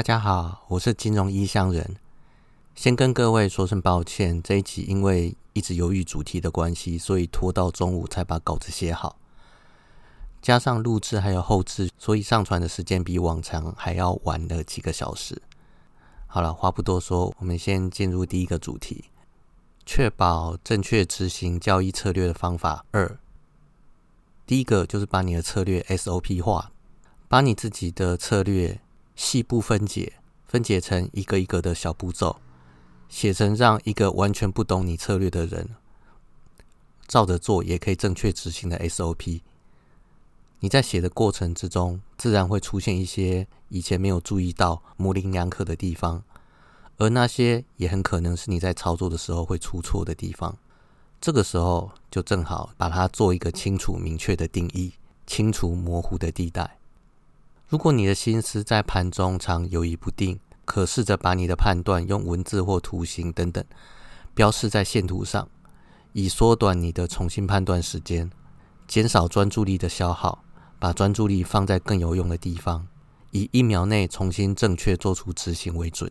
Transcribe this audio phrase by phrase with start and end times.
[0.00, 1.96] 大家好，我是金融异乡人。
[2.74, 9.18] 先跟各位说声抱歉，这一集因为一直犹豫主题的关系，所以拖到中午才把稿子写好。
[10.40, 15.42] 加上录制还有后置，所以上传的时间比往常还要晚了几个小时。
[16.26, 19.04] 好了，话不多说，我们先进入第一个主题：
[19.84, 23.18] 确保正确执行交易策略的方法二。
[24.46, 26.72] 第一个就是把你的策略 SOP 化，
[27.28, 28.80] 把你自己的策略
[29.22, 30.14] 细部分解，
[30.46, 32.38] 分解成一个一个的小步骤，
[33.10, 35.76] 写成让一个完全不懂你策略的人
[37.06, 39.42] 照着做也可以正确执行的 SOP。
[40.60, 46.24] 你在写的过程之中，自然会出现一些以前没有注意到模棱两可的地方，
[46.96, 50.56] 而那些也很可能是你在操作的时候会出错的地方。
[51.20, 54.94] 这个时候就正好把它做一个清楚明确的定义，
[55.26, 56.79] 清除模糊的地带。
[57.70, 63.64] 如果你的心思在盘中常游移不定，可试着把你的判断用文字或图形等等
[64.34, 65.48] 标示在线图上，
[66.12, 68.28] 以缩短你的重新判断时间，
[68.88, 70.42] 减少专注力的消耗。
[70.80, 72.88] 把专注力放在更有用的地方，
[73.32, 76.10] 以一秒内重新正确做出执行为准。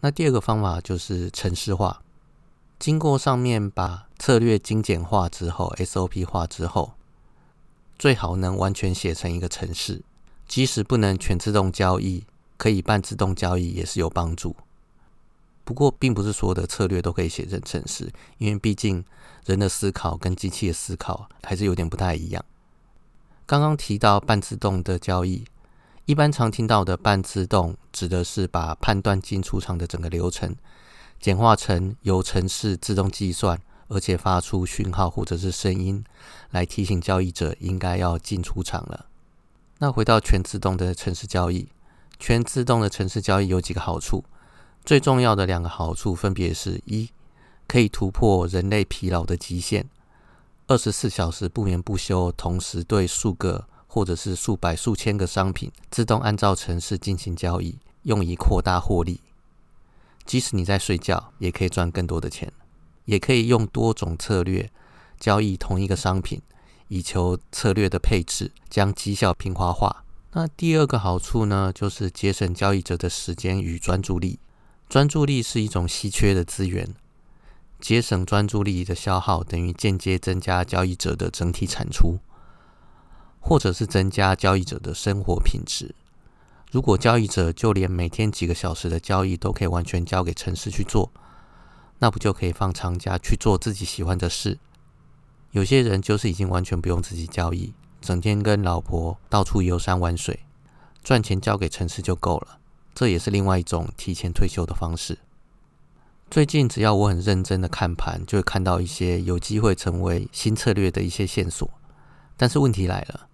[0.00, 2.00] 那第二个方法就是程式化。
[2.78, 6.92] 经过上面把策略精简化之后，SOP 化之后，
[7.98, 10.02] 最好能完全写成一个程式。
[10.50, 12.24] 即使不能全自动交易，
[12.56, 14.56] 可以半自动交易也是有帮助。
[15.62, 19.04] 不过，并不是所有的策略都可以写成程式，因为毕竟
[19.46, 22.44] 人的思考跟机器的思考还是有点不太一样。
[23.46, 25.44] 刚刚提到半自动的交易，
[26.06, 30.56] 一般常听到的半自动指的是把判断进出场的整个流程
[31.20, 36.02] 简化成由程式自动计算，而且发出讯号或者是声音
[36.50, 39.06] 来提醒交易者应该要进出场了。
[39.82, 41.68] 那回到全自动的城市交易，
[42.18, 44.24] 全自动的城市交易有几个好处，
[44.84, 47.08] 最重要的两个好处分别是：一，
[47.66, 49.88] 可以突破人类疲劳的极限。
[50.66, 59.22] 二十四小时不眠不休，同时对数个或者是数百、数千个商品自动按照城市进行交易，用以扩大获利。
[60.26, 62.52] 即使你在睡觉，也可以赚更多的钱。
[63.06, 64.70] 也可以用多种策略
[65.18, 66.40] 交易同一个商品，
[66.90, 70.04] 以求策略的配置，将绩效平滑化。
[70.32, 74.40] 那第二个好处呢，就是节省交易者的时间与专注力。
[74.88, 76.92] 专注力是一种稀缺的资源。
[77.80, 82.18] 节省专注力的消耗，等于间接增加交易者的整体产出，
[83.38, 85.94] 或者是增加交易者的生活品质。
[86.72, 91.12] 如果交易者就连每天几个小时的交易都可以完全交给城市去做，
[92.00, 94.58] 那不就可以放长假去做自己喜欢的事？
[95.52, 100.40] 有些人就是已经完全不用自己交易，整天跟老婆到处游山玩水，
[101.02, 102.58] 赚钱交给城市就够了。
[102.94, 105.18] 这也是另外一种提前退休的方式。
[106.30, 111.68] 最近只要我很认真的看盘，就会看到一些有机会成为新策略的一些线索。
[112.36, 113.28] 但是问题来了，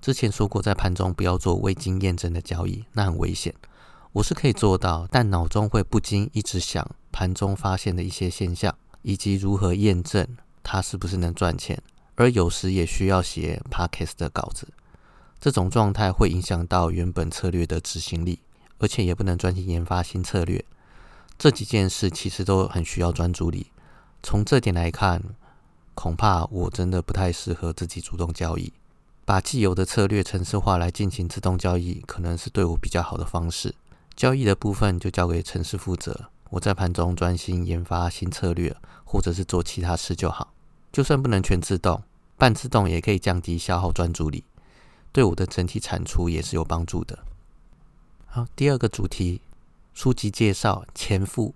[0.00, 3.54] 之前说过在盘中不要做未经验证的交易，那很危险。
[4.12, 10.26] 我是可以做到，但脑中会不禁一直想盘中发现的一些现象，以及如何验证
[10.62, 11.82] 它是不是能赚钱。
[12.16, 14.68] 而有时也需要写 podcast 的稿子，
[15.40, 18.40] 这种状态会影响到原本策略的执行力，
[18.78, 20.62] 而且也不能专心研发新策略。
[21.38, 23.68] 这几件事其实都很需要专注力。
[24.22, 25.22] 从这点来看，
[25.94, 28.72] 恐怕我真的不太适合自己主动交易。
[29.24, 33.74] 把既有的策略程式化来进行自动交易，可能是对我比较好的方式。
[34.14, 40.52] 交易的部分就交给程式负责，我在盘中专心研发新策略，或者是做其他事就好。
[40.92, 42.02] 就算不能全自动，
[42.36, 44.44] 半自动也可以降低消耗专注力，
[45.12, 47.18] 对我的整体产出也是有帮助的。
[48.26, 49.40] 好，第二个主题。
[49.92, 51.54] 书籍介绍前赴。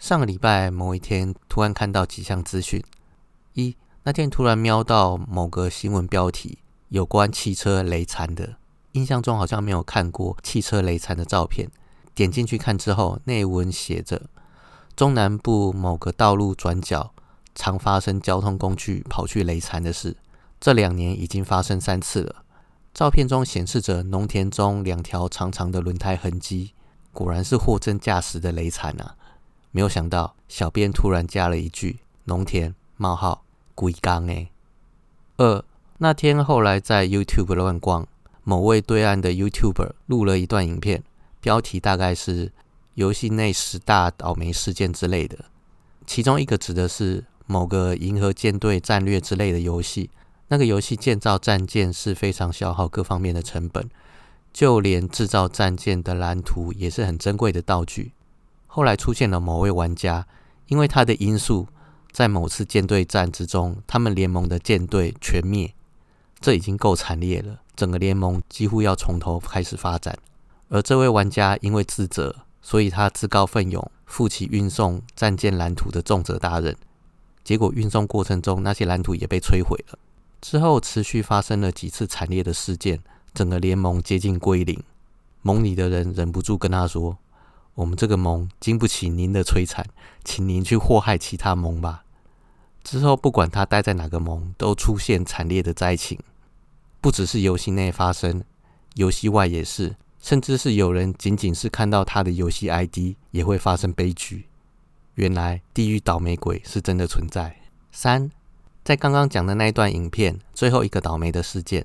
[0.00, 2.82] 上个礼拜某一天，突然看到几项资讯：
[3.52, 8.56] 一，那天突然瞄到某个新闻标题，有关汽车雷残的。
[8.92, 11.68] 印象中好像没有看过汽车雷残的照片。
[12.18, 14.22] 点进去看之后，内文写着：
[14.96, 17.12] 中南部某个道路转角
[17.54, 20.16] 常发生交通工具跑去雷残的事，
[20.58, 22.42] 这两年已经发生三次了。
[22.92, 26.72] 照片中显示着农田中两条长长的轮胎痕迹。
[27.12, 29.14] 果然是货真价实的雷惨啊！
[29.70, 33.44] 没有想到，小编突然加了一句“农田冒号
[33.76, 34.50] 鬼缸诶”。
[35.38, 35.64] 二
[35.98, 38.08] 那天后来在 YouTube 乱逛，
[38.42, 41.04] 某位对岸的 YouTuber 录了一段影片，
[41.40, 42.52] 标题大概是
[42.94, 45.44] “游戏内十大倒霉事件”之类的。
[46.06, 50.10] 其中一个指的是某个银河舰队战略之类的游戏，
[50.48, 53.88] 那个游戏建造战舰是非常消耗各方面的成本。
[54.50, 58.12] 就连制造战舰的蓝图也是很珍贵的道具。
[58.66, 60.26] 后来出现了某位玩家，
[60.66, 61.68] 因为他的因素，
[62.10, 65.74] 在某次舰队战之中，他们联盟的舰队全灭，
[66.40, 67.60] 这已经够惨烈了。
[67.76, 70.18] 整个联盟几乎要从头开始发展。
[70.68, 76.76] 而这位玩家因为自责，所以他自告奋勇负起运送战舰蓝图的重责大任。
[77.42, 79.98] 结果运送过程中，那些蓝图也被摧毁了。
[80.40, 83.00] 之后持续发生了几次惨烈的事件。
[83.34, 84.82] 整个联盟接近归零，
[85.42, 87.18] 盟里的人忍不住跟他说
[87.76, 89.86] ：“我们这个盟经不起您的摧残，
[90.24, 92.02] 请您去祸害其他盟吧。”
[92.82, 96.18] 之后，不管他待在哪个盟，都出现惨烈的灾情，
[97.00, 98.42] 不只是游戏内发生，
[98.94, 104.46] 游戏外也是，甚至是有人仅仅是看到他的游戏 ID 也会发生悲剧。
[105.14, 107.56] 原来地狱倒霉鬼是真的存在。
[107.90, 108.30] 三，
[108.84, 111.84] 在刚刚讲的那一段影片，最后一个倒霉的事件。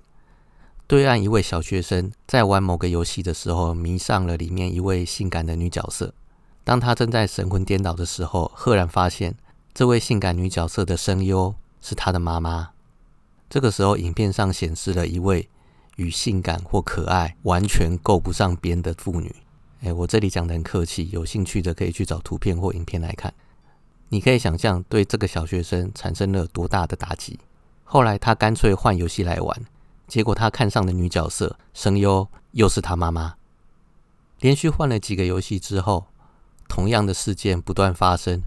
[0.85, 6.13] 对岸一位小学生在玩某个游戏的时候，迷上了里面一位性感的女角色。
[6.63, 9.35] 当他正在神魂颠倒的时候，赫然发现
[9.73, 12.71] 这位性感女角色的声优是他的妈妈。
[13.49, 15.49] 这个时候，影片上显示了一位
[15.95, 19.35] 与性感或可爱完全够不上边的妇女。
[19.81, 23.33] 哎，我这里讲的很客气，有兴趣的可以去找图片或影片来看。
[24.09, 27.39] 你可以想象对这个小学生产生了多大的打击。
[27.83, 29.65] 后来，他干脆换游戏来玩。
[30.07, 33.35] 结果他看上的女角色声优又是他妈妈。
[34.39, 36.07] 连续换了几个游戏之后，
[36.67, 38.41] 同样的事件不断发生。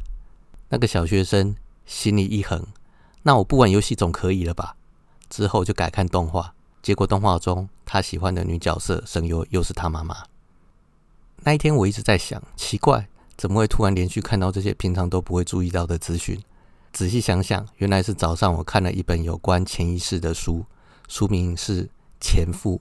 [0.68, 2.66] 那个小学生心里一横，
[3.22, 4.76] 那我不玩游戏总可以了吧？
[5.28, 6.54] 之后就改看动画，
[6.86, 10.24] 结果动画中他喜欢的女角色声优又是他妈妈。
[11.42, 16.40] 那一天我一直在想，奇怪，怎么会突然连续看到这些平常都不会注意到的资讯？
[16.92, 20.64] 仔细想想，原来是早上我看了一本有关潜意识的书。
[21.08, 21.86] 书名是
[22.20, 22.76] 《潜富》，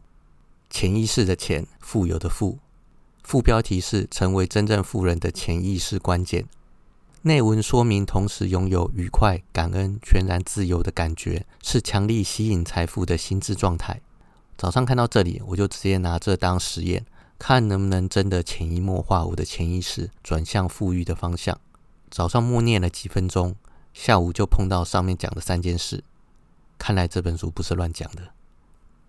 [0.69, 2.59] 潜意识的潜，富有的富。
[3.23, 6.45] 副标题是“成为真正富人的潜意识关键”。
[7.27, 13.99] 内文说明，同时拥有愉快、感恩、全然自由的感觉，是强力吸引财富的心智状态。
[14.55, 17.03] 早上看到这里，我就直接拿这当实验，
[17.39, 21.59] 看能不能真的潜移默化我的潜意识转向富裕的方向。
[22.11, 23.55] 早上默念了几分钟，
[23.91, 26.03] 下午就碰到上面讲的三件事。
[26.77, 28.21] 看来这本书不是乱讲的。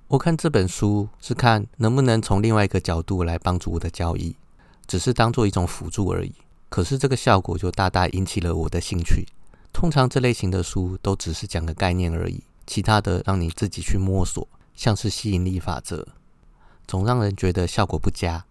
[0.09, 4.35] 我看这本书是看能不能从另外一个角度来帮助我的交易，
[4.87, 6.33] 只是当做一种辅助而已。
[6.69, 9.27] 可是这个效果就大大引起了我的兴趣。
[9.73, 16.07] 通常这类型的书都只是讲个概念而已，其他的让你自己去摸索，像是吸引力法则，
[16.87, 18.45] 总让人觉得效果不佳。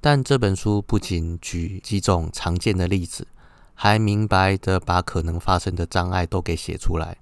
[0.00, 3.26] 但这本书不仅举几种常见的例子，
[3.74, 7.18] 还明白的把可能发生的障碍都给写出来。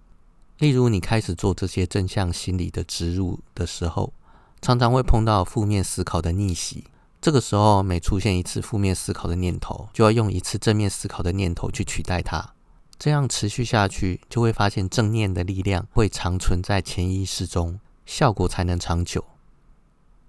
[0.58, 4.12] 例如，你开始做这些正向心理的植入的时候，
[4.60, 6.84] 常常会碰到负面思考的逆袭。
[7.20, 12.54] 这个时候，每出现一次负面思考的念头，就要用一次正面思考的念头去取代它。
[12.98, 19.24] 这样持续下去，就会发现正念的力量会长存在潜意识中，效果才能长久。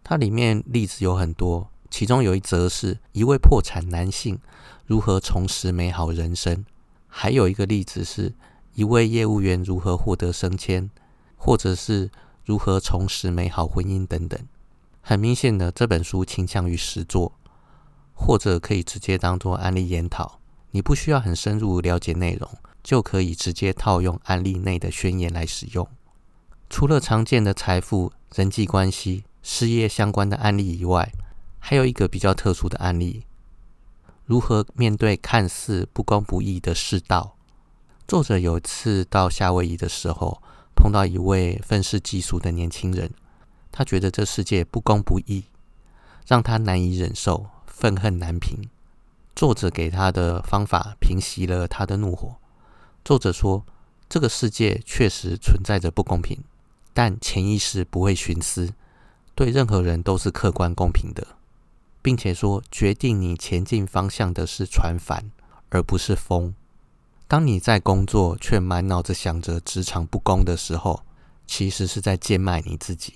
[0.04, 4.40] 它里面例子有很多，其中有一则是一位破产男性
[4.86, 6.66] 如何重拾美好人生，
[7.08, 8.34] 还有一个例子是。
[8.76, 10.90] 一位业务员如何获得升迁，
[11.36, 12.10] 或者是
[12.46, 14.40] 如何重拾美好婚姻等等。
[15.02, 17.34] 很明显的，这本书倾向于实作，
[18.14, 20.40] 或者可以直接当做案例研讨。
[20.72, 22.48] 你不需要很深入了解内容，
[22.84, 25.88] 就可以直接套用案例内的宣言来使用。
[26.70, 31.12] 除了常见的财富、人际关系、事业相关的案例以外，
[31.58, 33.26] 还有一个比较特殊的案例：
[34.26, 37.36] 如何面对看似不公不义的世道。
[38.08, 40.42] 作者有一次到夏威夷的时候，
[40.76, 43.12] 碰到一位愤世嫉俗的年轻人。
[43.72, 45.46] 他觉得这世界不公不义，
[46.28, 48.70] 让他难以忍受，愤恨难平。
[49.36, 52.36] 作者给他的方法平息了他的怒火。
[53.06, 53.66] 作者说
[54.10, 56.38] ：“这个世界确实存在着不公平，
[56.94, 58.74] 但潜意识不会徇私，
[59.34, 61.26] 对任何人都是客观公平的，
[62.02, 65.32] 并且说，决定你前进方向的是船帆，
[65.70, 66.54] 而不是风。”
[67.30, 71.04] 当你在工作却满脑子想着职场不公的时候，
[71.46, 73.14] 其实是在贱卖你自己。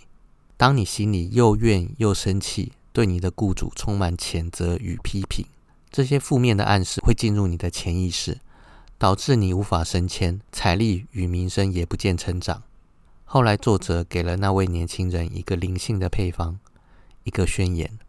[0.63, 5.45] 当你心里又怨又生气，对你的雇主充满谴责与批评，
[5.91, 8.39] 这些负面的暗示会进入你的潜意识，
[8.97, 12.63] 导致你无法升迁，财力与名声也不见成长。
[13.25, 16.57] 后来，作者给了那位年轻人一个灵性的配方，
[17.25, 17.99] 一个宣言，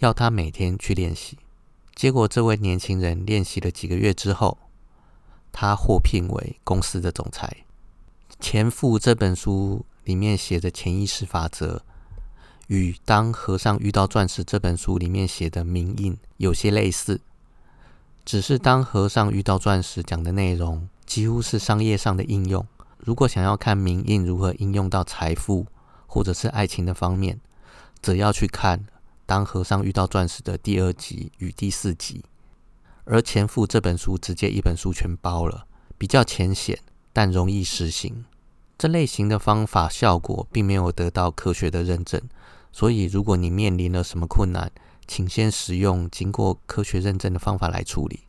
[0.00, 1.38] 要他每天去练习。
[1.94, 4.58] 结果，这位年轻人练习了几个月之后，
[5.50, 7.64] 他获聘为公司的总裁。
[8.38, 11.82] 《前夫》这本书里面写的潜意识法则，
[12.68, 17.20] 与《当和尚遇到钻石》这本书里面写的名印有些类似，
[18.24, 22.64] 只是当和尚遇到钻石讲的内容几乎是商业上的应用。
[22.98, 25.66] 如果想要看名印如何应用到财富
[26.06, 27.40] 或者是爱情的方面，
[28.00, 28.78] 则要去看
[29.26, 32.24] 《当和尚遇到钻石》的第二集与第四集。
[33.04, 35.66] 而《前夫》这本书直接一本书全包了，
[35.98, 36.78] 比较浅显，
[37.12, 38.24] 但容易实行。
[38.78, 42.20] 这类型的方法效果并没有得到科学的认证。
[42.72, 44.70] 所以，如果你面临了什么困难，
[45.06, 48.20] 请先使用经过科学认证的方法来处理。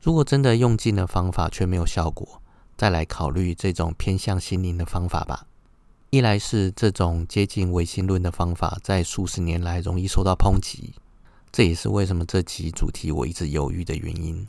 [0.00, 2.40] 如果真的用尽了方法却没有效果，
[2.76, 5.46] 再来考虑这种偏向心灵的方法吧。
[6.10, 10.94] 一来是这种接近唯心论的方法在数十年来容易受到抨击，
[11.50, 14.46] 这也是为什么这集主题我一直犹豫的原因。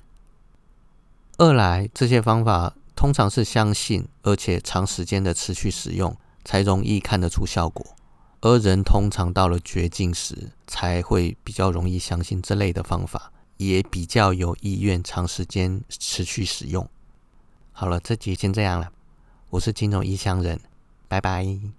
[1.38, 6.14] 二来，这些方法通常是相信而且长时间的持续使用
[6.44, 7.96] 才容易看得出效果。
[8.42, 16.86] 而人通常到了绝境时，才会比较容易相信这类的方法，也比较有意愿长时间持续使用。
[17.72, 18.92] 好了，这集先这样了。
[19.52, 20.60] 我是金融异乡人，
[21.08, 21.79] 拜拜。